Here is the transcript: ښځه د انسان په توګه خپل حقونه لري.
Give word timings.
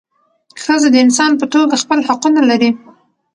ښځه 0.63 0.87
د 0.91 0.95
انسان 1.05 1.31
په 1.39 1.45
توګه 1.53 1.75
خپل 1.83 1.99
حقونه 2.07 2.41
لري. 2.49 2.69